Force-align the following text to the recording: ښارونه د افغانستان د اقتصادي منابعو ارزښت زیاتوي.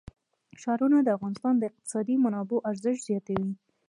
ښارونه 0.61 0.97
د 1.03 1.09
افغانستان 1.17 1.53
د 1.57 1.63
اقتصادي 1.69 2.15
منابعو 2.23 2.63
ارزښت 2.71 3.01
زیاتوي. 3.09 3.51